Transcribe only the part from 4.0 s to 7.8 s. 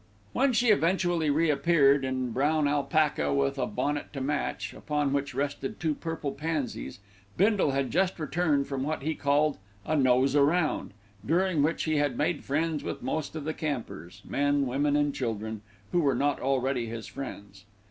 to match, upon which rested two purple pansies, Bindle